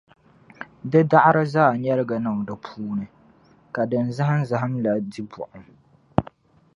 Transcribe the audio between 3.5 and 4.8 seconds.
ka din zahimzahim